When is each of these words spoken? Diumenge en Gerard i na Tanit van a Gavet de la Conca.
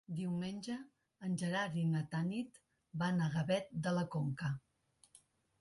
Diumenge 0.19 0.77
en 1.27 1.35
Gerard 1.41 1.77
i 1.81 1.83
na 1.91 2.01
Tanit 2.15 2.57
van 3.03 3.21
a 3.27 3.31
Gavet 3.37 3.71
de 3.89 3.95
la 3.99 4.07
Conca. 4.17 4.51